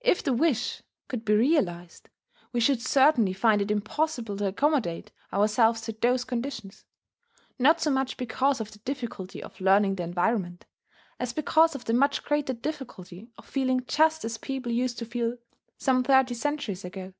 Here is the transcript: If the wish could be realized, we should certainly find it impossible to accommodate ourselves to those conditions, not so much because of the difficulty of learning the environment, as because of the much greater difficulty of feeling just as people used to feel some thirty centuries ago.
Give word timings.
If 0.00 0.22
the 0.22 0.32
wish 0.32 0.82
could 1.08 1.26
be 1.26 1.34
realized, 1.34 2.08
we 2.54 2.60
should 2.60 2.80
certainly 2.80 3.34
find 3.34 3.60
it 3.60 3.70
impossible 3.70 4.34
to 4.38 4.46
accommodate 4.46 5.12
ourselves 5.30 5.82
to 5.82 5.92
those 5.92 6.24
conditions, 6.24 6.86
not 7.58 7.78
so 7.78 7.90
much 7.90 8.16
because 8.16 8.62
of 8.62 8.72
the 8.72 8.78
difficulty 8.78 9.42
of 9.42 9.60
learning 9.60 9.96
the 9.96 10.04
environment, 10.04 10.64
as 11.20 11.34
because 11.34 11.74
of 11.74 11.84
the 11.84 11.92
much 11.92 12.24
greater 12.24 12.54
difficulty 12.54 13.28
of 13.36 13.44
feeling 13.44 13.84
just 13.86 14.24
as 14.24 14.38
people 14.38 14.72
used 14.72 14.98
to 15.00 15.04
feel 15.04 15.36
some 15.76 16.02
thirty 16.02 16.32
centuries 16.32 16.82
ago. 16.82 17.12